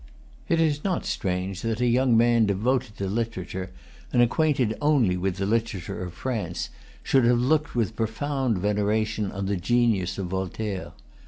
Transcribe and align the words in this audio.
It 0.49 0.59
is 0.59 0.83
not 0.83 1.05
strange 1.05 1.61
that 1.61 1.79
a 1.79 1.85
young 1.85 2.17
man 2.17 2.47
devoted 2.47 2.97
to 2.97 3.05
literature, 3.07 3.69
and 4.11 4.19
acquainted 4.19 4.75
only 4.81 5.15
with 5.15 5.35
the 5.37 5.45
literature 5.45 6.01
of 6.03 6.15
France, 6.15 6.71
should 7.03 7.23
have 7.25 7.37
looked 7.37 7.75
with 7.75 7.95
profound 7.95 8.57
veneration 8.57 9.31
on 9.31 9.45
the 9.45 9.57
genius 9.57 10.17
of 10.17 10.25
Voltaire. 10.25 10.93